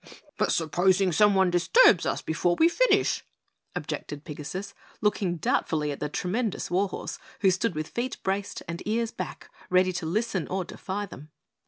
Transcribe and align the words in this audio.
"But 0.35 0.51
supposing 0.51 1.11
someone 1.11 1.51
disturbs 1.51 2.07
us 2.07 2.23
before 2.23 2.55
we 2.55 2.67
finish," 2.67 3.23
objected 3.75 4.23
Pigasus, 4.23 4.73
looking 4.99 5.37
doubtfully 5.37 5.91
at 5.91 5.99
the 5.99 6.09
tremendous 6.09 6.71
war 6.71 6.89
horse, 6.89 7.19
who 7.41 7.51
stood 7.51 7.75
with 7.75 7.89
feet 7.89 8.17
braced 8.23 8.63
and 8.67 8.81
ears 8.87 9.11
back 9.11 9.51
ready 9.69 9.93
to 9.93 10.07
listen 10.07 10.47
or 10.47 10.65
defy 10.65 11.05
them. 11.05 11.29